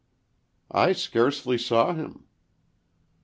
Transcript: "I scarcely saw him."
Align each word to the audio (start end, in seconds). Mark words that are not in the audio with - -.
"I 0.71 0.93
scarcely 0.93 1.59
saw 1.59 1.93
him." 1.93 2.23